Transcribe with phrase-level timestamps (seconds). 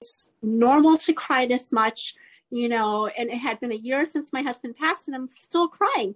[0.00, 2.14] it's normal to cry this much,
[2.50, 5.68] you know, and it had been a year since my husband passed and I'm still
[5.68, 6.14] crying.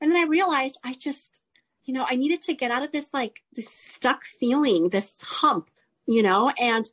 [0.00, 1.42] And then I realized I just,
[1.84, 5.70] you know, I needed to get out of this like this stuck feeling, this hump,
[6.06, 6.88] you know, and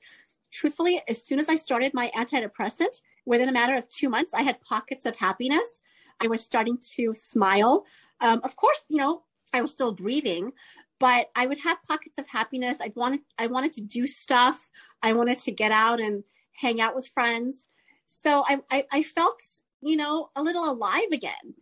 [0.52, 4.42] truthfully, as soon as I started my antidepressant, within a matter of two months, I
[4.42, 5.84] had pockets of happiness.
[6.22, 7.86] I was starting to smile.
[8.20, 9.24] Um, of course, you know,
[9.54, 10.54] I was still grieving,
[11.02, 12.78] but I would have pockets of happiness.
[12.80, 14.70] I wanted, I wanted to do stuff.
[15.02, 16.24] I wanted to get out and
[16.54, 17.66] hang out with friends.
[18.06, 19.42] So I, I, I felt,
[19.82, 21.56] you know, a little alive again.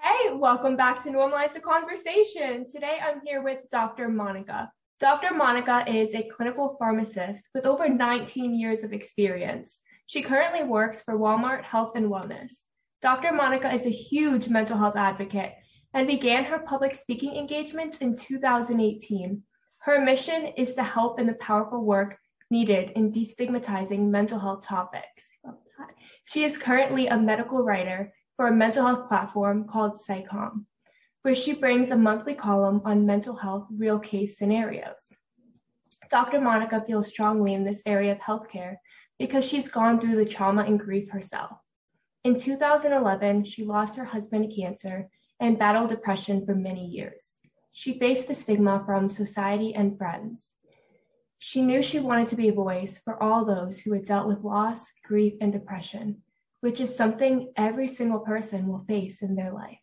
[0.00, 2.66] Hey, welcome back to Normalize the Conversation.
[2.70, 4.08] Today I'm here with Dr.
[4.08, 4.70] Monica.
[5.00, 5.34] Dr.
[5.34, 9.78] Monica is a clinical pharmacist with over 19 years of experience.
[10.08, 12.52] She currently works for Walmart Health and Wellness.
[13.02, 13.30] Dr.
[13.30, 15.52] Monica is a huge mental health advocate
[15.92, 19.42] and began her public speaking engagements in 2018.
[19.80, 22.16] Her mission is to help in the powerful work
[22.50, 25.24] needed in destigmatizing mental health topics.
[26.24, 30.64] She is currently a medical writer for a mental health platform called PsyCom,
[31.20, 35.12] where she brings a monthly column on mental health real case scenarios.
[36.10, 36.40] Dr.
[36.40, 38.76] Monica feels strongly in this area of healthcare
[39.18, 41.58] because she's gone through the trauma and grief herself.
[42.24, 45.08] In 2011, she lost her husband to cancer
[45.40, 47.34] and battled depression for many years.
[47.72, 50.50] She faced the stigma from society and friends.
[51.38, 54.42] She knew she wanted to be a voice for all those who had dealt with
[54.42, 56.22] loss, grief, and depression,
[56.60, 59.78] which is something every single person will face in their life.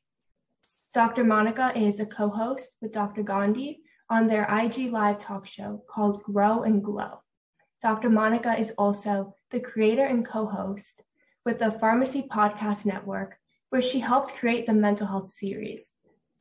[0.94, 1.24] Dr.
[1.24, 3.24] Monica is a co host with Dr.
[3.24, 7.22] Gandhi on their IG Live talk show called Grow and Glow.
[7.86, 8.10] Dr.
[8.10, 11.04] Monica is also the creator and co host
[11.46, 13.38] with the Pharmacy Podcast Network
[13.70, 15.90] where she helped create the mental health series.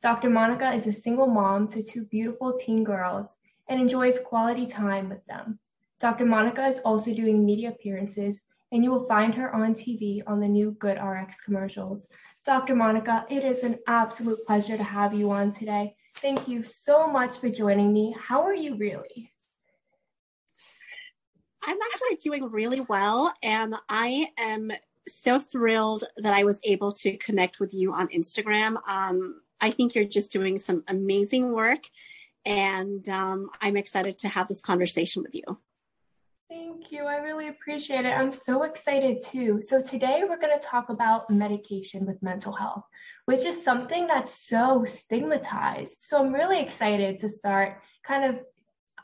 [0.01, 0.27] Dr.
[0.27, 3.27] Monica is a single mom to two beautiful teen girls
[3.69, 5.59] and enjoys quality time with them.
[5.99, 6.25] Dr.
[6.25, 10.47] Monica is also doing media appearances, and you will find her on TV on the
[10.47, 12.07] new GoodRx commercials.
[12.43, 12.73] Dr.
[12.73, 15.95] Monica, it is an absolute pleasure to have you on today.
[16.15, 18.15] Thank you so much for joining me.
[18.17, 19.34] How are you really?
[21.65, 24.71] I'm actually doing really well, and I am
[25.07, 28.77] so thrilled that I was able to connect with you on Instagram.
[28.87, 31.89] Um, I think you're just doing some amazing work,
[32.45, 35.59] and um, I'm excited to have this conversation with you.
[36.49, 37.05] Thank you.
[37.05, 38.09] I really appreciate it.
[38.09, 39.59] I'm so excited too.
[39.59, 42.83] So, today we're going to talk about medication with mental health,
[43.25, 45.97] which is something that's so stigmatized.
[46.01, 48.39] So, I'm really excited to start kind of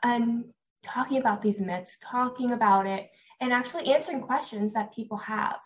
[0.04, 0.44] um,
[0.82, 3.10] talking about these myths, talking about it,
[3.40, 5.56] and actually answering questions that people have.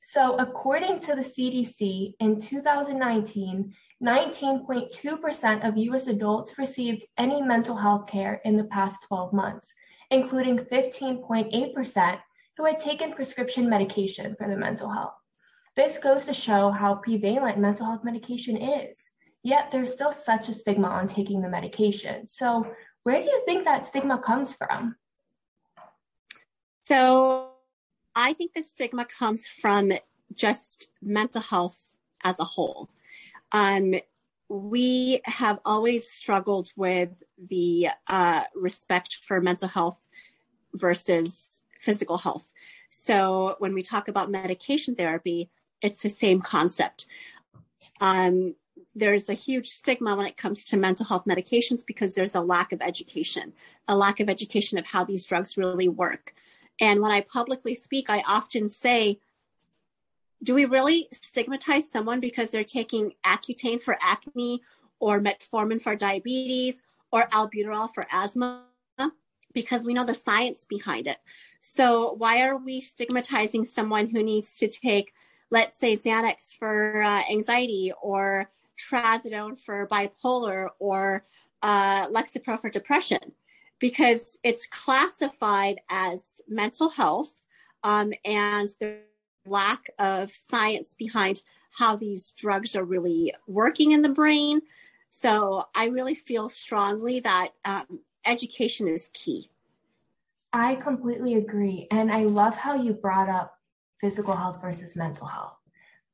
[0.00, 8.08] So, according to the CDC, in 2019, 19.2% of US adults received any mental health
[8.08, 9.72] care in the past 12 months,
[10.10, 12.18] including 15.8%
[12.56, 15.14] who had taken prescription medication for their mental health.
[15.76, 19.08] This goes to show how prevalent mental health medication is.
[19.44, 22.28] Yet there's still such a stigma on taking the medication.
[22.28, 22.66] So,
[23.04, 24.96] where do you think that stigma comes from?
[26.86, 27.50] So,
[28.14, 29.92] I think the stigma comes from
[30.34, 32.90] just mental health as a whole.
[33.52, 33.94] Um,
[34.48, 40.06] we have always struggled with the uh, respect for mental health
[40.74, 42.52] versus physical health.
[42.90, 47.06] So when we talk about medication therapy, it's the same concept.
[48.00, 48.54] Um,
[48.94, 52.72] there's a huge stigma when it comes to mental health medications because there's a lack
[52.72, 53.52] of education,
[53.88, 56.34] a lack of education of how these drugs really work.
[56.80, 59.18] And when I publicly speak, I often say,
[60.42, 64.62] do we really stigmatize someone because they're taking Accutane for acne
[64.98, 68.64] or metformin for diabetes or albuterol for asthma?
[69.54, 71.18] Because we know the science behind it.
[71.60, 75.12] So why are we stigmatizing someone who needs to take,
[75.50, 81.24] let's say, Xanax for uh, anxiety or trazodone for bipolar or
[81.62, 83.32] uh, Lexapro for depression?
[83.82, 87.42] because it's classified as mental health
[87.82, 88.98] um, and the
[89.44, 91.42] lack of science behind
[91.76, 94.60] how these drugs are really working in the brain.
[95.10, 99.50] So I really feel strongly that um, education is key.
[100.52, 101.88] I completely agree.
[101.90, 103.58] And I love how you brought up
[104.00, 105.56] physical health versus mental health.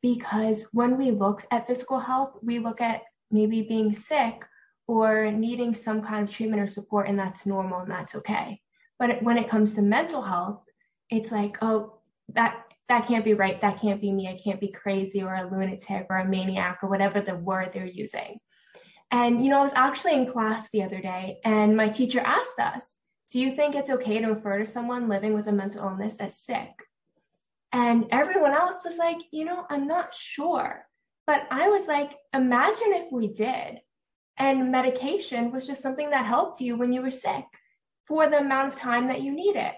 [0.02, 4.44] Because when we look at physical health, we look at maybe being sick
[4.86, 8.60] or needing some kind of treatment or support, and that's normal and that's okay.
[8.98, 10.62] But when it comes to mental health,
[11.10, 12.00] it's like, oh,
[12.34, 13.60] that that can't be right.
[13.60, 14.28] That can't be me.
[14.28, 17.86] I can't be crazy or a lunatic or a maniac or whatever the word they're
[17.86, 18.38] using.
[19.10, 22.58] And, you know, I was actually in class the other day and my teacher asked
[22.58, 22.94] us,
[23.30, 26.38] do you think it's okay to refer to someone living with a mental illness as
[26.38, 26.70] sick?
[27.72, 30.86] And everyone else was like, you know, I'm not sure.
[31.26, 33.80] But I was like, imagine if we did.
[34.38, 37.44] And medication was just something that helped you when you were sick
[38.06, 39.74] for the amount of time that you need it.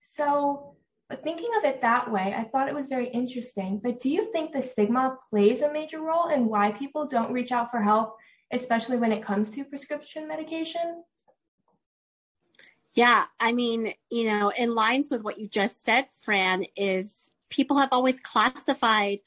[0.00, 0.76] So,
[1.08, 3.80] but thinking of it that way, I thought it was very interesting.
[3.82, 7.52] But do you think the stigma plays a major role in why people don't reach
[7.52, 8.16] out for help,
[8.52, 11.02] especially when it comes to prescription medication?
[12.96, 17.78] Yeah, I mean, you know, in lines with what you just said, Fran, is people
[17.78, 19.20] have always classified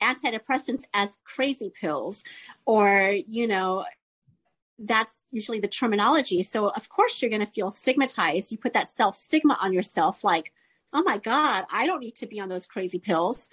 [0.00, 2.24] antidepressants as crazy pills
[2.64, 3.84] or, you know,
[4.78, 6.42] that's usually the terminology.
[6.42, 8.50] So, of course, you're going to feel stigmatized.
[8.50, 10.50] You put that self stigma on yourself, like,
[10.94, 13.50] oh my God, I don't need to be on those crazy pills.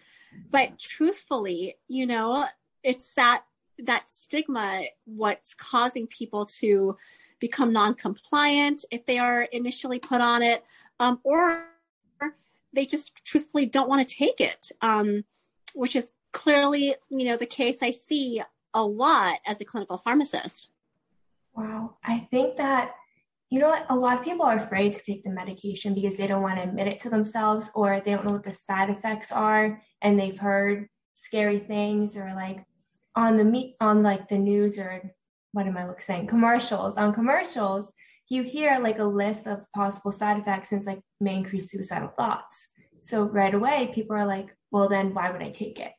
[0.50, 2.46] But truthfully, you know,
[2.82, 3.44] it's that
[3.84, 6.98] that stigma what's causing people to
[7.40, 10.64] become non-compliant if they are initially put on it
[11.00, 11.68] um, or
[12.74, 15.24] they just truthfully don't want to take it um,
[15.76, 18.42] which is clearly you know the case i see
[18.74, 20.70] a lot as a clinical pharmacist.
[21.56, 21.98] Wow.
[22.04, 22.92] I think that
[23.50, 23.88] you know what?
[23.90, 26.64] A lot of people are afraid to take the medication because they don't want to
[26.64, 30.38] admit it to themselves or they don't know what the side effects are and they've
[30.38, 32.64] heard scary things or like
[33.20, 35.12] on the meet on like the news or
[35.52, 36.96] what am I saying commercials.
[36.96, 37.92] On commercials
[38.30, 42.14] you hear like a list of possible side effects and it's like may increase suicidal
[42.18, 42.68] thoughts.
[43.02, 45.92] So right away people are like well then why would I take it?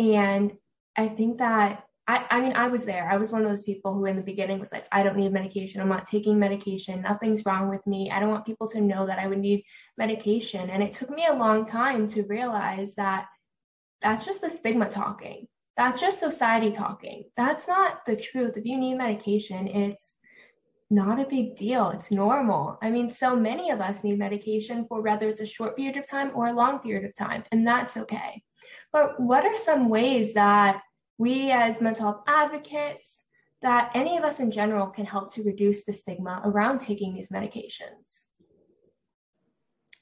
[0.00, 0.52] And
[0.96, 3.08] I think that I, I mean I was there.
[3.08, 5.32] I was one of those people who in the beginning was like I don't need
[5.32, 5.80] medication.
[5.80, 7.02] I'm not taking medication.
[7.02, 8.10] Nothing's wrong with me.
[8.10, 9.62] I don't want people to know that I would need
[9.96, 10.68] medication.
[10.68, 13.26] And it took me a long time to realize that
[14.02, 17.24] that's just the stigma talking that's just society talking.
[17.36, 18.56] That's not the truth.
[18.56, 20.14] If you need medication, it's
[20.90, 21.90] not a big deal.
[21.90, 22.78] It's normal.
[22.82, 26.06] I mean, so many of us need medication for whether it's a short period of
[26.06, 28.42] time or a long period of time, and that's okay.
[28.92, 30.80] But what are some ways that
[31.18, 33.22] we as mental health advocates,
[33.62, 37.30] that any of us in general can help to reduce the stigma around taking these
[37.30, 38.26] medications?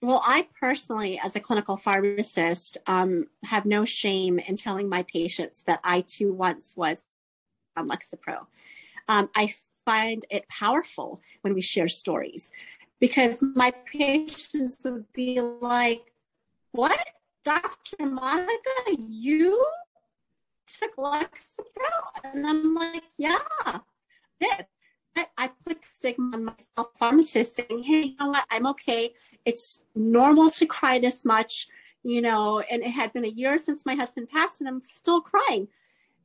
[0.02, 5.62] Well, I personally, as a clinical pharmacist, um, have no shame in telling my patients
[5.62, 7.04] that I too once was
[7.76, 8.46] on Lexapro.
[9.08, 9.54] Um, I
[9.86, 12.50] find it powerful when we share stories
[12.98, 16.12] because my patients would be like,
[16.72, 16.98] What?
[17.44, 18.06] Dr.
[18.06, 18.50] Monica,
[18.98, 19.64] you
[20.66, 21.30] took Lexapro?
[22.24, 23.80] And I'm like, Yeah, I
[24.40, 24.66] did.
[25.16, 28.46] I, I put stigma on myself, pharmacist, saying, hey, you know what?
[28.50, 29.10] I'm okay.
[29.44, 31.68] It's normal to cry this much,
[32.02, 35.20] you know, and it had been a year since my husband passed and I'm still
[35.20, 35.68] crying.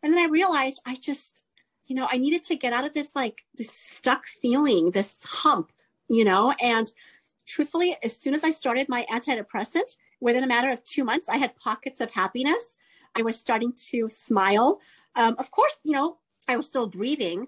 [0.03, 1.43] And then I realized I just,
[1.85, 5.71] you know, I needed to get out of this like this stuck feeling, this hump,
[6.07, 6.91] you know, and
[7.47, 11.37] truthfully, as soon as I started my antidepressant, within a matter of two months, I
[11.37, 12.77] had pockets of happiness.
[13.15, 14.79] I was starting to smile.
[15.15, 16.17] Um, of course, you know,
[16.47, 17.47] I was still grieving,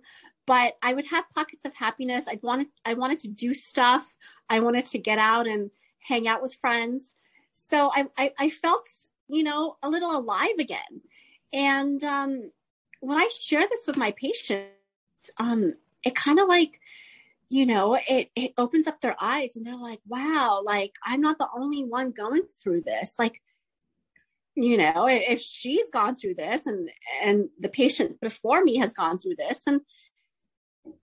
[0.49, 2.25] but I would have pockets of happiness.
[2.27, 4.15] I wanted I wanted to do stuff.
[4.49, 5.69] I wanted to get out and
[5.99, 7.13] hang out with friends.
[7.53, 8.89] So I I, I felt
[9.27, 11.01] you know a little alive again.
[11.53, 12.49] And um,
[12.99, 16.79] when I share this with my patients, um, it kind of like
[17.51, 21.39] you know it it opens up their eyes and they're like wow like i'm not
[21.39, 23.41] the only one going through this like
[24.53, 26.91] you know if she's gone through this and
[27.23, 29.81] and the patient before me has gone through this and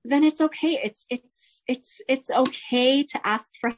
[0.05, 0.78] then it's okay.
[0.83, 3.75] It's it's it's it's okay to ask for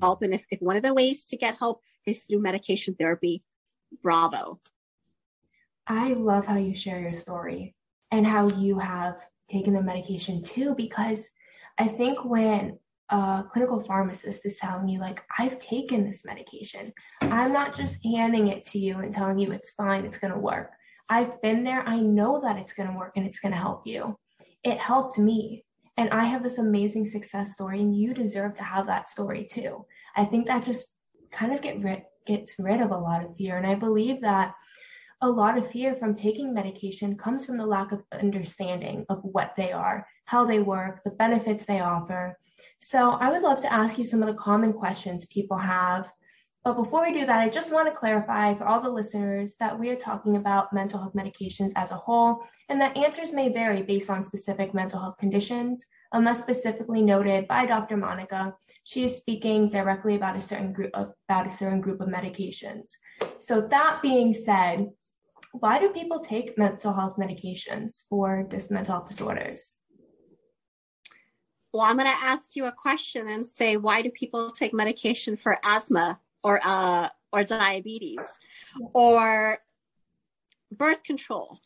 [0.00, 0.22] help.
[0.22, 3.42] And if, if one of the ways to get help is through medication therapy,
[4.02, 4.60] bravo.
[5.86, 7.74] I love how you share your story
[8.10, 9.16] and how you have
[9.48, 11.30] taken the medication too, because
[11.78, 12.78] I think when
[13.08, 18.48] a clinical pharmacist is telling you, like, I've taken this medication, I'm not just handing
[18.48, 20.70] it to you and telling you it's fine, it's going to work.
[21.08, 21.82] I've been there.
[21.82, 24.16] I know that it's going to work and it's going to help you
[24.64, 25.64] it helped me.
[25.96, 29.84] And I have this amazing success story, and you deserve to have that story too.
[30.16, 30.86] I think that just
[31.30, 33.56] kind of get rid, gets rid of a lot of fear.
[33.56, 34.54] And I believe that
[35.22, 39.52] a lot of fear from taking medication comes from the lack of understanding of what
[39.56, 42.38] they are, how they work, the benefits they offer.
[42.80, 46.10] So I would love to ask you some of the common questions people have
[46.62, 49.78] but before we do that, I just want to clarify for all the listeners that
[49.78, 53.82] we are talking about mental health medications as a whole, and that answers may vary
[53.82, 55.86] based on specific mental health conditions.
[56.12, 57.96] Unless specifically noted by Dr.
[57.96, 62.08] Monica, she is speaking directly about a certain group of, about a certain group of
[62.08, 62.90] medications.
[63.38, 64.90] So that being said,
[65.52, 69.78] why do people take mental health medications for just mental health disorders?
[71.72, 75.36] Well, I'm going to ask you a question and say, why do people take medication
[75.36, 78.24] for asthma or uh, or diabetes
[78.92, 79.58] or
[80.72, 81.58] birth control?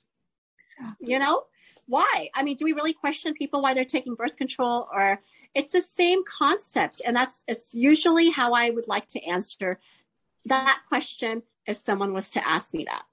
[1.01, 1.45] You know,
[1.87, 2.31] why?
[2.35, 4.89] I mean, do we really question people why they're taking birth control?
[4.93, 5.21] Or
[5.55, 9.79] it's the same concept, and that's it's usually how I would like to answer
[10.47, 13.05] that question if someone was to ask me that.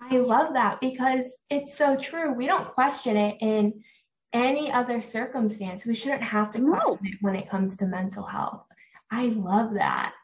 [0.00, 2.32] I love that because it's so true.
[2.32, 3.82] We don't question it in
[4.32, 5.84] any other circumstance.
[5.84, 7.10] We shouldn't have to question no.
[7.10, 8.64] it when it comes to mental health.
[9.10, 10.14] I love that.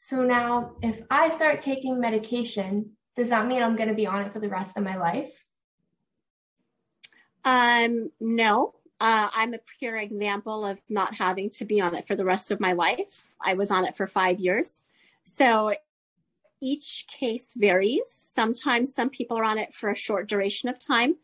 [0.00, 4.22] So now, if I start taking medication, does that mean I'm going to be on
[4.22, 5.44] it for the rest of my life?
[7.44, 8.74] Um, no.
[9.00, 12.52] Uh, I'm a pure example of not having to be on it for the rest
[12.52, 13.34] of my life.
[13.40, 14.84] I was on it for five years.
[15.24, 15.74] So
[16.62, 18.08] each case varies.
[18.08, 21.16] Sometimes some people are on it for a short duration of time.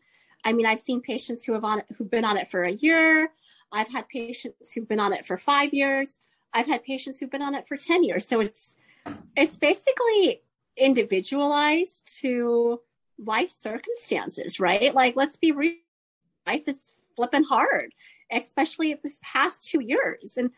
[0.43, 2.73] I mean, I've seen patients who have on it, who've been on it for a
[2.73, 3.31] year.
[3.71, 6.19] I've had patients who've been on it for five years.
[6.55, 8.25] I've had patients who've been on it for 10 years.
[8.27, 8.77] So it's
[9.35, 10.41] it's basically
[10.77, 12.79] individualized to
[13.19, 14.95] life circumstances, right?
[14.95, 15.75] Like let's be real.
[16.47, 17.93] Life is flipping hard,
[18.31, 20.37] especially this past two years.
[20.37, 20.51] And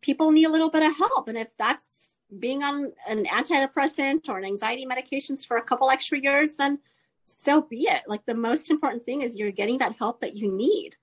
[0.00, 1.28] people need a little bit of help.
[1.28, 6.18] And if that's being on an antidepressant or an anxiety medications for a couple extra
[6.18, 6.80] years, then
[7.26, 8.02] so be it.
[8.08, 10.96] Like the most important thing is you're getting that help that you need.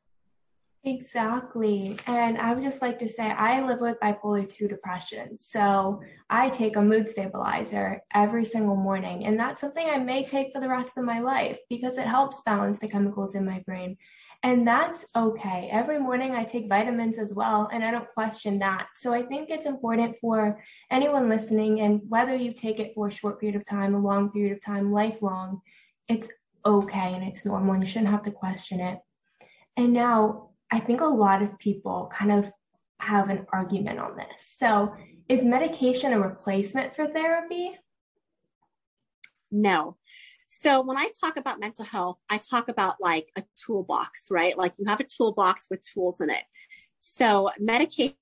[0.84, 1.96] Exactly.
[2.08, 5.38] And I would just like to say I live with bipolar 2 depression.
[5.38, 9.26] So I take a mood stabilizer every single morning.
[9.26, 12.42] And that's something I may take for the rest of my life because it helps
[12.42, 13.98] balance the chemicals in my brain.
[14.42, 15.70] And that's okay.
[15.72, 18.88] Every morning I take vitamins as well, and I don't question that.
[18.96, 23.12] So I think it's important for anyone listening, and whether you take it for a
[23.12, 25.62] short period of time, a long period of time, lifelong,
[26.08, 26.28] it's
[26.66, 28.98] okay and it's normal you shouldn't have to question it.
[29.78, 32.52] And now I think a lot of people kind of
[33.00, 34.28] have an argument on this.
[34.38, 34.94] So,
[35.28, 37.78] is medication a replacement for therapy?
[39.52, 39.98] No.
[40.48, 44.58] So, when I talk about mental health, I talk about like a toolbox, right?
[44.58, 46.44] Like you have a toolbox with tools in it.
[47.02, 48.16] So, medication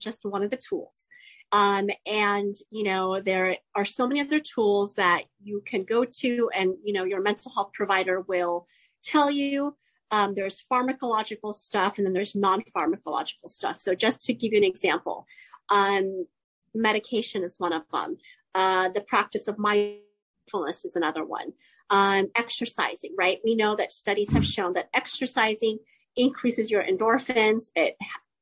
[0.00, 1.08] just one of the tools.
[1.52, 6.50] Um, and, you know, there are so many other tools that you can go to
[6.54, 8.66] and, you know, your mental health provider will
[9.04, 9.76] tell you.
[10.10, 13.78] Um, there's pharmacological stuff and then there's non-pharmacological stuff.
[13.78, 15.26] So just to give you an example,
[15.70, 16.26] um,
[16.74, 18.18] medication is one of them.
[18.54, 21.52] Uh, the practice of mindfulness is another one.
[21.90, 23.38] Um, exercising, right?
[23.44, 25.78] We know that studies have shown that exercising
[26.16, 27.70] increases your endorphins.
[27.74, 27.96] It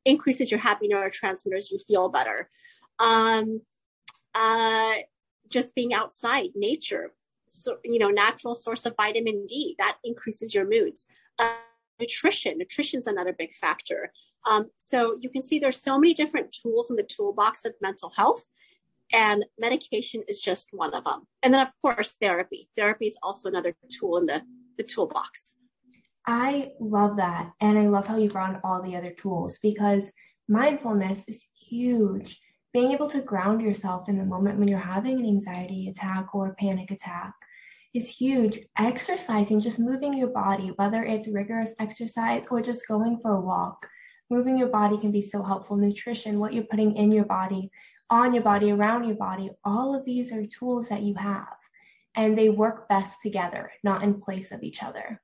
[0.05, 1.71] increases your happy neurotransmitters.
[1.71, 2.51] You feel better
[2.99, 3.63] um,
[4.35, 4.95] uh,
[5.49, 7.13] just being outside nature
[7.51, 11.07] so you know natural source of vitamin d that increases your moods
[11.99, 12.59] nutrition.
[12.59, 14.13] Nutrition is another big factor.
[14.51, 18.13] Um, so you can see there's so many different tools in the toolbox of mental
[18.17, 18.47] health
[19.13, 22.69] and medication is just one of them and then of course therapy.
[22.77, 24.43] Therapy is also another tool in the,
[24.77, 25.55] the toolbox.
[26.27, 30.13] I love that and i love how you brought all the other tools because
[30.47, 32.39] mindfulness is huge.
[32.75, 36.49] Being able to ground yourself in the moment when you're having an anxiety attack or
[36.49, 37.33] a panic attack
[37.95, 38.61] is huge.
[38.79, 43.87] Exercising, just moving your body, whether it's rigorous exercise or just going for a walk,
[44.31, 45.77] moving your body can be so helpful.
[45.77, 47.71] Nutrition, what you're putting in your body,
[48.11, 51.57] on your body, around your body, all of these are tools that you have,
[52.15, 55.21] and they work best together, not in place of each other.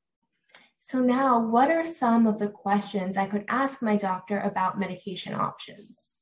[0.78, 5.34] So, now what are some of the questions I could ask my doctor about medication
[5.34, 6.14] options?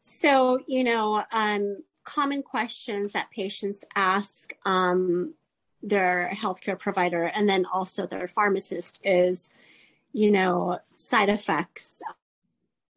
[0.00, 5.34] So, you know, um, common questions that patients ask um,
[5.82, 9.50] their healthcare provider and then also their pharmacist is,
[10.12, 12.02] you know, side effects.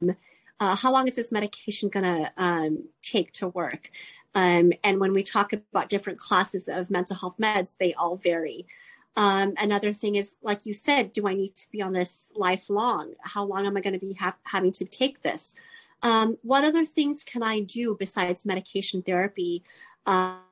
[0.01, 0.15] Um,
[0.59, 3.91] uh, how long is this medication going to um, take to work?
[4.33, 8.67] Um, and when we talk about different classes of mental health meds, they all vary.
[9.17, 13.13] Um, another thing is, like you said, do I need to be on this lifelong?
[13.21, 15.55] How long am I going to be ha- having to take this?
[16.05, 19.63] Um, what other things can I do besides medication therapy?
[20.05, 20.43] Um,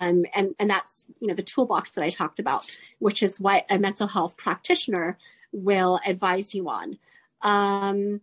[0.00, 0.26] and,
[0.58, 2.66] and that's, you know, the toolbox that I talked about,
[2.98, 5.16] which is what a mental health practitioner
[5.52, 6.98] will advise you on.
[7.40, 8.20] Um,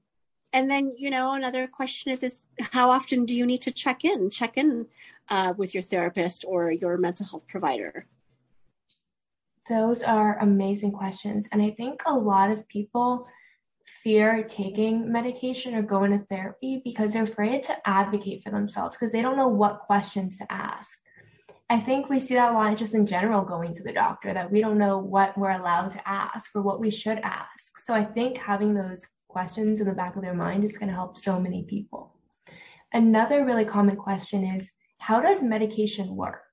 [0.52, 4.04] and then, you know, another question is, is how often do you need to check
[4.04, 4.88] in, check in
[5.30, 8.06] uh, with your therapist or your mental health provider?
[9.70, 11.48] Those are amazing questions.
[11.54, 13.26] And I think a lot of people
[13.86, 19.12] fear taking medication or going to therapy because they're afraid to advocate for themselves because
[19.12, 20.98] they don't know what questions to ask.
[21.70, 24.52] I think we see that a lot just in general going to the doctor that
[24.52, 27.80] we don't know what we're allowed to ask or what we should ask.
[27.80, 30.96] So I think having those questions in the back of their mind is going to
[30.96, 32.16] help so many people.
[32.92, 36.44] Another really common question is how does medication work?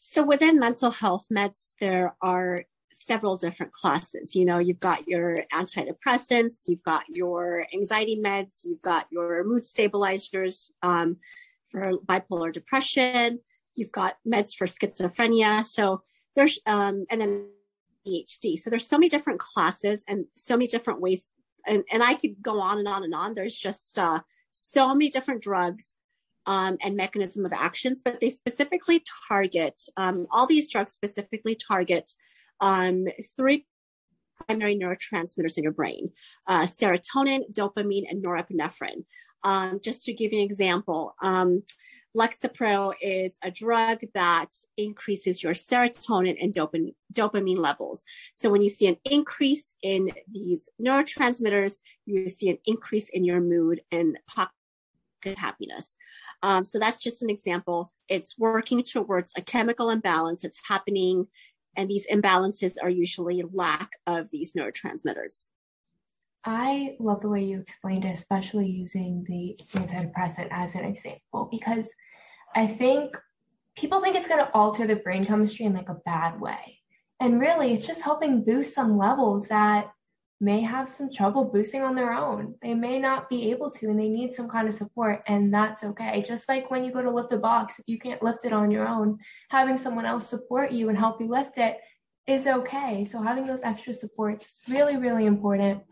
[0.00, 4.34] So within mental health meds, there are several different classes.
[4.34, 9.64] You know, you've got your antidepressants, you've got your anxiety meds, you've got your mood
[9.64, 11.16] stabilizers um,
[11.68, 13.40] for bipolar depression,
[13.74, 15.64] you've got meds for schizophrenia.
[15.64, 16.02] So
[16.34, 17.46] there's, um, and then
[18.06, 18.58] ADHD.
[18.58, 21.24] So there's so many different classes and so many different ways.
[21.66, 23.34] And, and I could go on and on and on.
[23.34, 24.20] There's just uh,
[24.52, 25.92] so many different drugs
[26.46, 32.10] um, and mechanism of actions, but they specifically target, um, all these drugs specifically target
[32.60, 33.66] um, three
[34.46, 36.10] primary neurotransmitters in your brain
[36.46, 39.04] uh, serotonin, dopamine, and norepinephrine.
[39.42, 41.62] Um, just to give you an example, um,
[42.16, 48.04] Lexapro is a drug that increases your serotonin and dopamine, dopamine levels.
[48.34, 51.74] So when you see an increase in these neurotransmitters,
[52.06, 54.18] you see an increase in your mood and
[55.22, 55.96] good happiness.
[56.42, 57.90] Um, so that's just an example.
[58.08, 60.44] It's working towards a chemical imbalance.
[60.44, 61.26] It's happening,
[61.76, 65.46] and these imbalances are usually lack of these neurotransmitters.
[66.44, 71.90] I love the way you explained it, especially using the antidepressant as an example, because
[72.54, 73.14] I think
[73.76, 76.78] people think it's going to alter the brain chemistry in like a bad way.
[77.20, 79.90] And really, it's just helping boost some levels that
[80.40, 82.54] may have some trouble boosting on their own.
[82.62, 85.84] They may not be able to, and they need some kind of support, and that's
[85.84, 86.24] okay.
[86.26, 88.70] Just like when you go to lift a box, if you can't lift it on
[88.70, 89.18] your own,
[89.50, 91.78] having someone else support you and help you lift it
[92.26, 93.04] is okay.
[93.04, 95.82] So, having those extra supports is really, really important.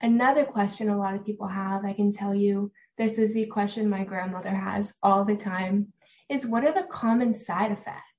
[0.00, 3.88] Another question a lot of people have, I can tell you, this is the question
[3.88, 5.92] my grandmother has all the time,
[6.30, 8.09] is what are the common side effects?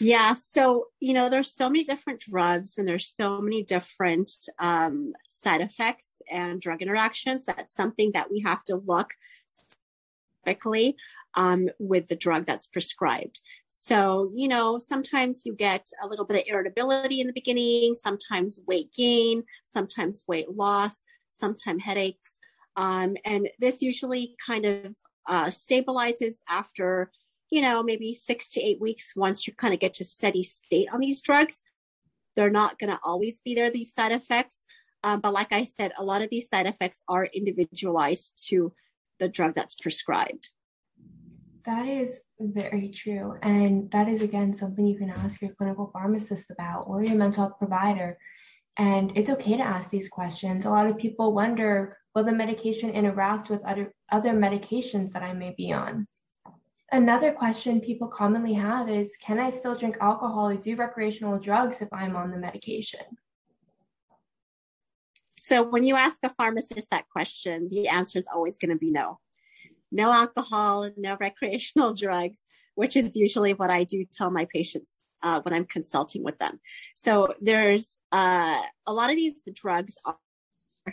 [0.00, 0.34] Yeah.
[0.34, 5.60] So, you know, there's so many different drugs and there's so many different um, side
[5.60, 7.44] effects and drug interactions.
[7.44, 9.10] That's something that we have to look
[9.46, 10.96] specifically
[11.34, 13.40] um, with the drug that's prescribed.
[13.68, 18.60] So, you know, sometimes you get a little bit of irritability in the beginning, sometimes
[18.66, 22.38] weight gain, sometimes weight loss, sometimes headaches.
[22.76, 27.10] Um, and this usually kind of uh, stabilizes after
[27.50, 30.88] you know, maybe six to eight weeks once you kind of get to steady state
[30.92, 31.62] on these drugs.
[32.36, 34.64] They're not going to always be there, these side effects.
[35.04, 38.72] Um, but like I said, a lot of these side effects are individualized to
[39.20, 40.48] the drug that's prescribed.
[41.64, 43.34] That is very true.
[43.42, 47.44] And that is, again, something you can ask your clinical pharmacist about or your mental
[47.44, 48.18] health provider.
[48.76, 50.64] And it's okay to ask these questions.
[50.64, 55.32] A lot of people wonder will the medication interact with other, other medications that I
[55.32, 56.06] may be on?
[56.94, 61.82] Another question people commonly have is Can I still drink alcohol or do recreational drugs
[61.82, 63.00] if I'm on the medication?
[65.36, 68.92] So, when you ask a pharmacist that question, the answer is always going to be
[68.92, 69.18] no.
[69.90, 72.44] No alcohol, no recreational drugs,
[72.76, 76.60] which is usually what I do tell my patients uh, when I'm consulting with them.
[76.94, 79.96] So, there's uh, a lot of these drugs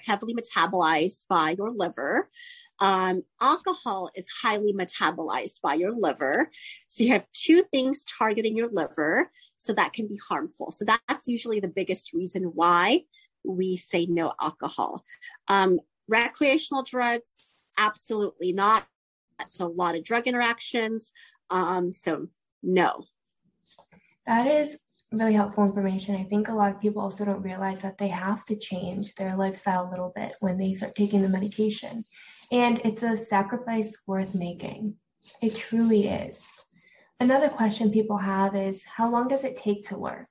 [0.06, 2.30] heavily metabolized by your liver.
[2.80, 6.50] Um, alcohol is highly metabolized by your liver.
[6.88, 9.32] So you have two things targeting your liver.
[9.58, 10.72] So that can be harmful.
[10.72, 13.04] So that's usually the biggest reason why
[13.44, 15.04] we say no alcohol.
[15.48, 17.30] Um, recreational drugs,
[17.78, 18.86] absolutely not.
[19.40, 21.14] That's a lot of drug interactions.
[21.50, 22.28] Um, so
[22.64, 23.06] no.
[24.26, 24.78] That is
[25.12, 26.16] really helpful information.
[26.16, 29.36] I think a lot of people also don't realize that they have to change their
[29.36, 32.06] lifestyle a little bit when they start taking the medication.
[32.52, 34.96] And it's a sacrifice worth making.
[35.42, 36.46] It truly is.
[37.20, 40.28] Another question people have is how long does it take to work?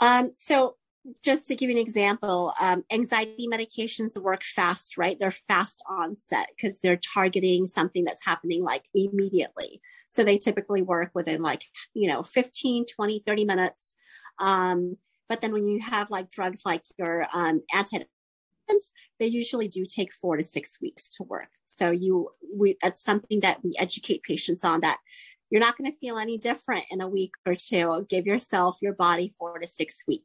[0.00, 0.76] Um, so,
[1.22, 5.18] just to give you an example, um, anxiety medications work fast, right?
[5.18, 9.80] They're fast onset because they're targeting something that's happening like immediately.
[10.08, 13.94] So they typically work within like, you know, 15, 20, 30 minutes.
[14.38, 14.96] Um,
[15.28, 18.04] but then when you have like drugs like your um, anti
[19.18, 21.50] they usually do take four to six weeks to work.
[21.66, 24.98] So you, we, that's something that we educate patients on that
[25.50, 28.06] you're not going to feel any different in a week or two.
[28.08, 30.24] Give yourself, your body four to six weeks.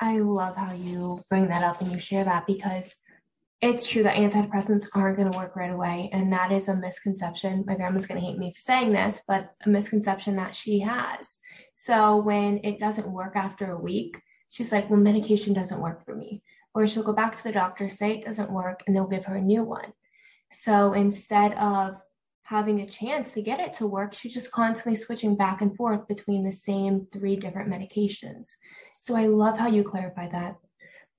[0.00, 2.94] I love how you bring that up and you share that because
[3.60, 6.10] it's true that antidepressants aren't going to work right away.
[6.12, 7.64] And that is a misconception.
[7.66, 11.38] My grandma's going to hate me for saying this, but a misconception that she has.
[11.74, 16.14] So when it doesn't work after a week, she's like, well, medication doesn't work for
[16.14, 16.42] me
[16.74, 19.36] or she'll go back to the doctor, say it doesn't work, and they'll give her
[19.36, 19.92] a new one.
[20.50, 21.94] So instead of
[22.42, 26.06] having a chance to get it to work, she's just constantly switching back and forth
[26.08, 28.48] between the same three different medications.
[29.04, 30.56] So I love how you clarify that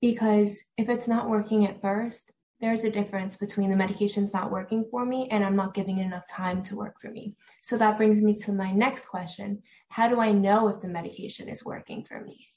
[0.00, 4.84] because if it's not working at first, there's a difference between the medication's not working
[4.90, 7.36] for me and I'm not giving it enough time to work for me.
[7.62, 9.62] So that brings me to my next question.
[9.88, 12.48] How do I know if the medication is working for me?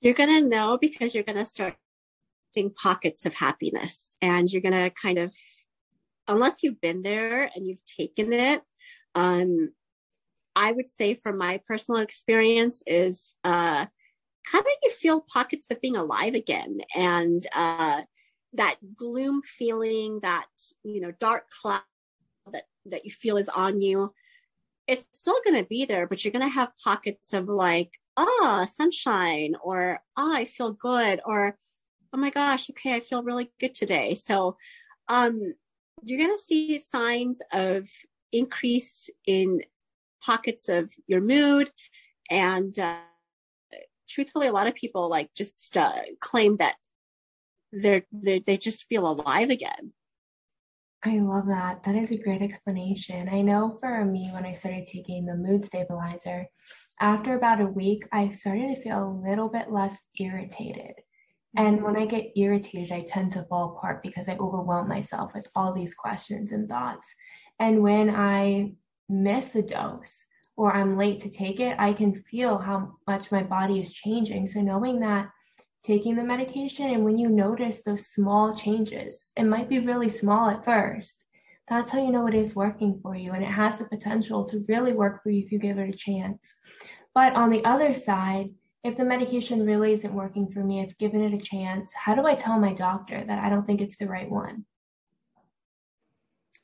[0.00, 1.76] You're going to know because you're going to start
[2.50, 5.32] seeing pockets of happiness and you're going to kind of,
[6.26, 8.62] unless you've been there and you've taken it,
[9.14, 9.72] um,
[10.54, 13.86] I would say from my personal experience is, uh,
[14.50, 18.02] kind of you feel pockets of being alive again and uh,
[18.54, 20.46] that gloom feeling that
[20.82, 21.82] you know dark cloud
[22.52, 24.12] that that you feel is on you
[24.86, 28.26] it's still going to be there but you're going to have pockets of like ah
[28.26, 31.56] oh, sunshine or ah oh, i feel good or
[32.12, 34.14] oh my gosh okay i feel really good today.
[34.14, 34.56] So
[35.08, 35.54] um
[36.04, 37.88] you're going to see signs of
[38.32, 39.62] increase in
[40.24, 41.70] pockets of your mood
[42.30, 42.96] and uh,
[44.08, 46.76] truthfully, a lot of people like just uh, claim that
[47.72, 49.92] they're, they're they just feel alive again.
[51.04, 51.82] I love that.
[51.82, 53.28] That is a great explanation.
[53.28, 56.46] I know for me, when I started taking the mood stabilizer,
[57.00, 60.94] after about a week, I started to feel a little bit less irritated.
[61.56, 65.48] And when I get irritated, I tend to fall apart because I overwhelm myself with
[65.56, 67.12] all these questions and thoughts.
[67.58, 68.74] And when I
[69.08, 70.24] miss a dose,
[70.56, 74.46] or I'm late to take it, I can feel how much my body is changing.
[74.46, 75.30] So knowing that
[75.82, 80.48] taking the medication and when you notice those small changes, it might be really small
[80.48, 81.24] at first.
[81.68, 84.64] That's how you know it is working for you and it has the potential to
[84.68, 86.54] really work for you if you give it a chance.
[87.14, 88.50] But on the other side,
[88.84, 92.26] if the medication really isn't working for me, I've given it a chance, how do
[92.26, 94.64] I tell my doctor that I don't think it's the right one?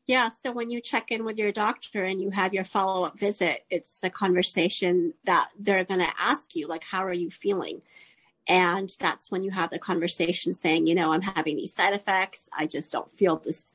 [0.08, 0.30] Yeah.
[0.30, 3.66] So when you check in with your doctor and you have your follow up visit,
[3.68, 7.82] it's the conversation that they're going to ask you, like, how are you feeling?
[8.48, 12.48] And that's when you have the conversation saying, you know, I'm having these side effects.
[12.58, 13.74] I just don't feel this.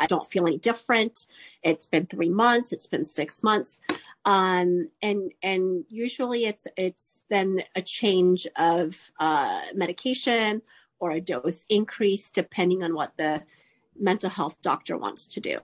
[0.00, 1.26] I don't feel any different.
[1.62, 2.72] It's been three months.
[2.72, 3.82] It's been six months.
[4.24, 10.62] Um, and, and usually it's, it's then a change of, uh, medication
[10.98, 13.42] or a dose increase depending on what the,
[13.98, 15.58] mental health doctor wants to do.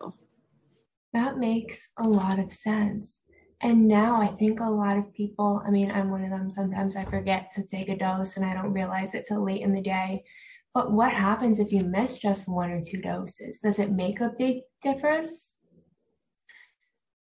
[1.13, 3.21] That makes a lot of sense.
[3.61, 6.51] And now I think a lot of people, I mean, I'm one of them.
[6.51, 9.73] Sometimes I forget to take a dose and I don't realize it till late in
[9.73, 10.23] the day.
[10.75, 13.59] But what happens if you miss just one or two doses?
[13.59, 15.55] Does it make a big difference?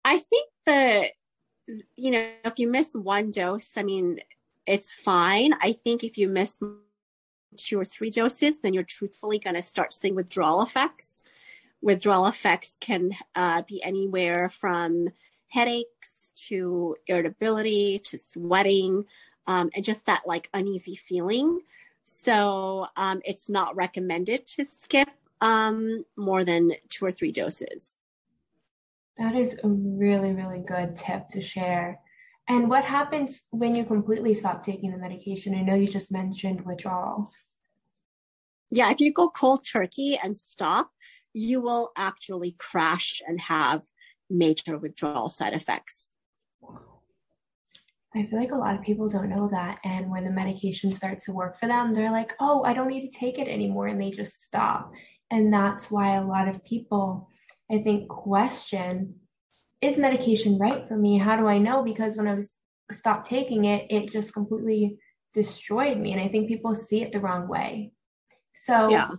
[0.05, 1.13] I think that,
[1.97, 4.21] you know, if you miss one dose, I mean,
[4.67, 5.53] it's fine.
[5.61, 6.61] I think if you miss
[7.57, 11.25] two or three doses, then you're truthfully going to start seeing withdrawal effects.
[11.81, 15.09] Withdrawal effects can uh, be anywhere from
[15.49, 19.05] headaches to irritability to sweating
[19.47, 21.61] um, and just that like uneasy feeling.
[22.05, 25.09] So um, it's not recommended to skip
[25.41, 27.91] um, more than two or three doses.
[29.19, 32.01] That is a really, really good tip to share.
[32.49, 35.55] And what happens when you completely stop taking the medication?
[35.55, 37.31] I know you just mentioned withdrawal
[38.71, 40.91] yeah, if you go cold turkey and stop,
[41.33, 43.83] you will actually crash and have
[44.29, 46.15] major withdrawal side effects.
[48.15, 49.79] I feel like a lot of people don't know that.
[49.85, 53.11] And when the medication starts to work for them, they're like, oh, I don't need
[53.11, 53.89] to take it anymore.
[53.89, 54.91] And they just stop.
[55.31, 57.29] And that's why a lot of people,
[57.71, 59.17] I think, question
[59.83, 61.19] is medication right for me?
[61.19, 61.83] How do I know?
[61.83, 62.53] Because when I was
[62.91, 64.97] stopped taking it, it just completely
[65.35, 66.13] destroyed me.
[66.13, 67.93] And I think people see it the wrong way.
[68.57, 69.11] So, yeah.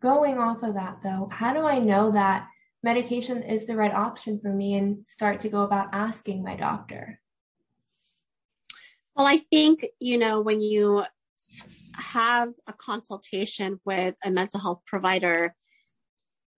[0.00, 2.46] going off of that, though, how do I know that
[2.82, 7.20] medication is the right option for me and start to go about asking my doctor?
[9.16, 11.04] Well, I think, you know, when you
[11.96, 15.54] have a consultation with a mental health provider,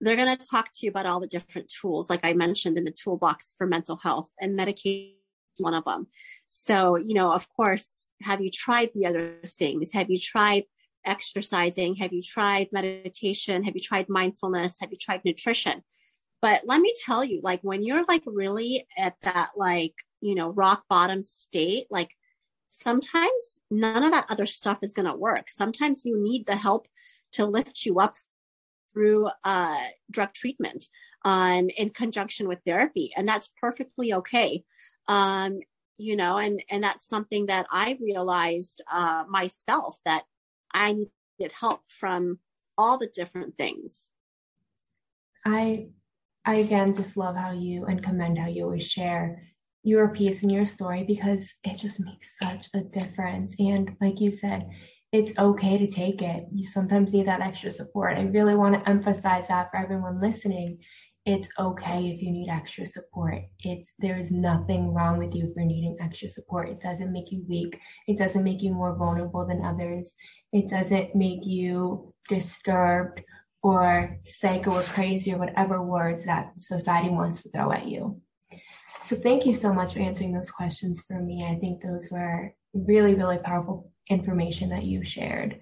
[0.01, 2.83] they're going to talk to you about all the different tools, like I mentioned in
[2.83, 5.13] the toolbox for mental health, and medication
[5.59, 6.07] one of them.
[6.47, 9.93] So, you know, of course, have you tried the other things?
[9.93, 10.65] Have you tried
[11.07, 11.95] exercising?
[11.95, 13.63] Have you tried meditation?
[13.63, 14.77] Have you tried mindfulness?
[14.81, 15.81] Have you tried nutrition?
[16.41, 20.51] But let me tell you, like when you're like really at that like, you know,
[20.51, 22.11] rock bottom state, like
[22.69, 25.49] sometimes none of that other stuff is going to work.
[25.49, 26.87] Sometimes you need the help
[27.33, 28.17] to lift you up
[28.93, 30.85] through uh, drug treatment
[31.25, 33.11] um, in conjunction with therapy.
[33.15, 34.63] And that's perfectly okay.
[35.07, 35.59] Um,
[35.97, 40.23] you know, and, and that's something that I realized uh, myself that
[40.77, 42.39] I needed help from
[42.77, 44.09] all the different things.
[45.45, 45.87] I
[46.45, 49.41] I again just love how you and commend how you always share
[49.83, 53.55] your piece and your story because it just makes such a difference.
[53.57, 54.67] And like you said,
[55.11, 56.43] it's okay to take it.
[56.53, 58.17] You sometimes need that extra support.
[58.17, 60.79] I really want to emphasize that for everyone listening.
[61.27, 63.41] It's okay if you need extra support.
[63.59, 66.69] It's there's nothing wrong with you for needing extra support.
[66.69, 67.77] It doesn't make you weak.
[68.07, 70.13] It doesn't make you more vulnerable than others.
[70.53, 73.23] It doesn't make you disturbed
[73.61, 78.21] or psycho or crazy or whatever words that society wants to throw at you.
[79.01, 81.45] So thank you so much for answering those questions for me.
[81.45, 85.61] I think those were really, really powerful information that you shared.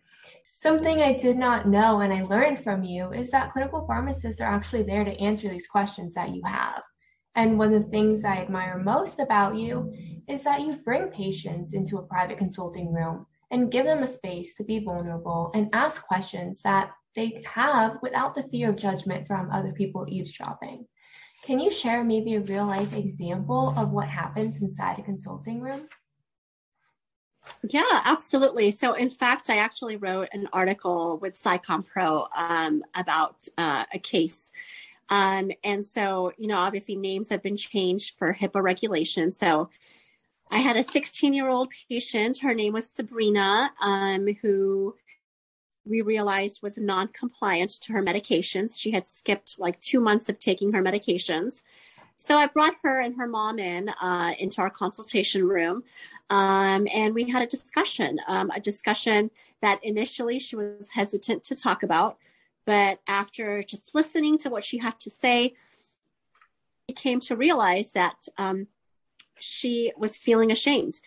[0.66, 4.50] Something I did not know and I learned from you is that clinical pharmacists are
[4.50, 6.82] actually there to answer these questions that you have.
[7.36, 9.94] And one of the things I admire most about you
[10.28, 14.56] is that you bring patients into a private consulting room and give them a space
[14.56, 19.52] to be vulnerable and ask questions that they have without the fear of judgment from
[19.52, 20.88] other people eavesdropping.
[21.44, 25.88] Can you share maybe a real life example of what happens inside a consulting room?
[27.70, 28.72] Yeah, absolutely.
[28.72, 34.00] So, in fact, I actually wrote an article with PsyCom Pro um, about uh, a
[34.00, 34.52] case.
[35.10, 39.32] Um, and so, you know, obviously names have been changed for HIPAA regulation.
[39.32, 39.70] So,
[40.52, 42.40] I had a 16 year old patient.
[42.40, 44.96] Her name was Sabrina, um, who
[45.86, 48.80] we realized was non compliant to her medications.
[48.80, 51.64] She had skipped like two months of taking her medications.
[52.18, 55.84] So I brought her and her mom in uh, into our consultation room,
[56.30, 58.20] um, and we had a discussion.
[58.28, 59.30] Um, a discussion
[59.62, 62.18] that initially she was hesitant to talk about,
[62.66, 65.56] but after just listening to what she had to say,
[66.88, 68.68] we came to realize that um,
[69.40, 71.00] she was feeling ashamed.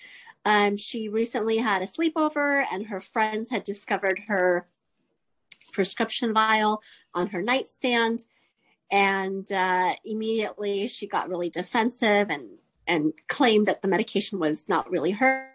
[0.44, 4.68] Um, she recently had a sleepover, and her friends had discovered her
[5.72, 6.82] prescription vial
[7.14, 8.24] on her nightstand
[8.90, 12.48] and uh, immediately she got really defensive and
[12.86, 15.52] and claimed that the medication was not really her.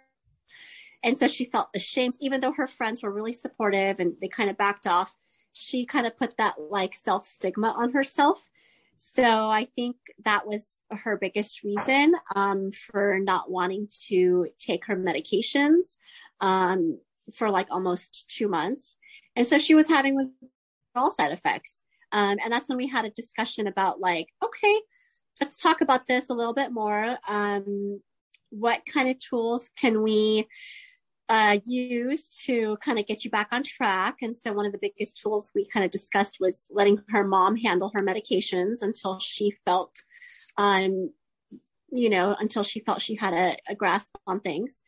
[1.04, 2.16] And so she felt ashamed.
[2.22, 5.16] Even though her friends were really supportive and they kind of backed off
[5.54, 8.50] she kind of put that like self stigma on herself.
[8.98, 14.96] So i think that was her biggest reason um, for not wanting to take her
[14.96, 15.98] medications
[16.42, 17.00] um,
[17.34, 18.96] for like almost two months.
[19.36, 21.83] And so she was having withdrawal side effects
[22.14, 24.82] um, and that's when we had a discussion about like, okay,
[25.42, 27.18] let's talk about this a little bit more.
[27.28, 28.02] Um,
[28.52, 30.48] what kind of tools can we
[31.28, 34.18] uh, use to kind of get you back on track?
[34.22, 37.58] And so one of the biggest tools we kind of discussed was letting her mom
[37.58, 39.96] handle her medications until she felt,
[40.58, 41.12] um,
[41.92, 44.82] you know, until she felt she had a, a grasp on things,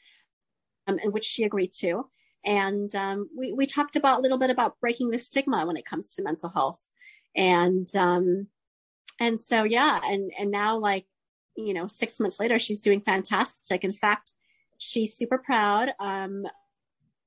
[0.85, 2.07] um, and which she agreed to.
[2.45, 5.85] And um, we, we talked about a little bit about breaking the stigma when it
[5.85, 6.83] comes to mental health
[7.35, 8.47] and um
[9.19, 11.05] and so yeah and and now like
[11.55, 13.83] you know six months later she's doing fantastic.
[13.83, 14.31] In fact
[14.77, 16.45] she's super proud um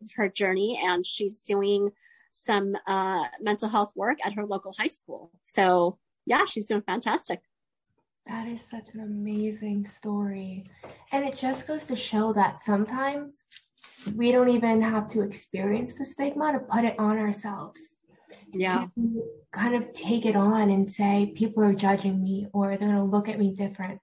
[0.01, 1.91] of her journey and she's doing
[2.33, 5.31] some uh mental health work at her local high school.
[5.45, 7.41] So yeah she's doing fantastic.
[8.27, 10.71] That is such an amazing story.
[11.13, 13.43] And it just goes to show that sometimes
[14.15, 17.97] we don't even have to experience the stigma to put it on ourselves
[18.53, 18.87] yeah.
[19.53, 23.03] kind of take it on and say people are judging me or they're going to
[23.03, 24.01] look at me different.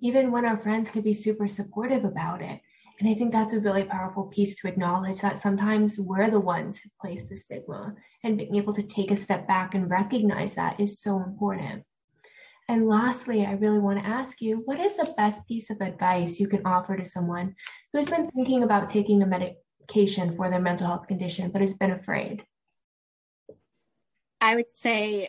[0.00, 2.60] Even when our friends could be super supportive about it.
[3.00, 6.78] And i think that's a really powerful piece to acknowledge that sometimes we're the ones
[6.78, 10.80] who place the stigma and being able to take a step back and recognize that
[10.80, 11.84] is so important.
[12.68, 16.38] And lastly, I really want to ask you what is the best piece of advice
[16.38, 17.54] you can offer to someone
[17.92, 21.92] who's been thinking about taking a medication for their mental health condition but has been
[21.92, 22.44] afraid?
[24.40, 25.28] I would say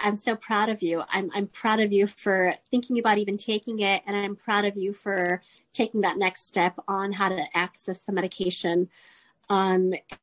[0.00, 1.02] I'm so proud of you.
[1.08, 4.76] I'm I'm proud of you for thinking about even taking it, and I'm proud of
[4.76, 5.42] you for
[5.72, 8.88] taking that next step on how to access the medication.
[9.48, 10.16] Um, I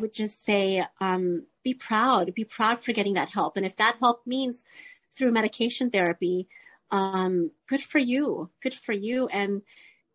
[0.00, 2.34] would just say, um, be proud.
[2.34, 4.64] Be proud for getting that help, and if that help means
[5.12, 6.48] through medication therapy,
[6.90, 8.50] um, good for you.
[8.60, 9.62] Good for you, and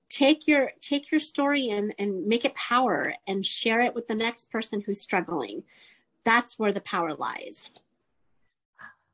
[0.10, 4.16] take your take your story and and make it power and share it with the
[4.16, 5.64] next person who's struggling
[6.28, 7.72] that's where the power lies.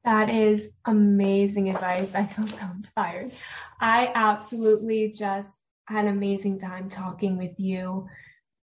[0.04, 2.15] That is amazing advice.
[2.15, 3.32] I feel so inspired.
[3.80, 5.54] I absolutely just
[5.88, 8.08] had an amazing time talking with you.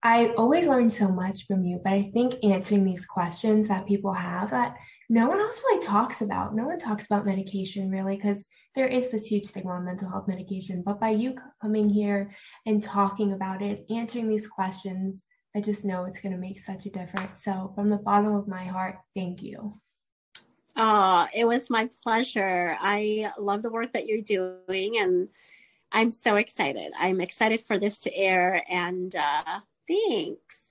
[0.03, 4.13] I always learn so much from you, but I think answering these questions that people
[4.13, 4.77] have that
[5.09, 6.55] no one else really talks about.
[6.55, 8.45] No one talks about medication really because
[8.77, 10.83] there is this huge stigma on mental health medication.
[10.85, 12.31] But by you coming here
[12.65, 15.25] and talking about it, answering these questions,
[15.57, 17.43] I just know it's going to make such a difference.
[17.43, 19.81] So, from the bottom of my heart, thank you.
[20.77, 22.77] Oh, it was my pleasure.
[22.79, 25.29] I love the work that you're doing and
[25.91, 26.93] I'm so excited.
[26.99, 30.66] I'm excited for this to air and uh, thanks.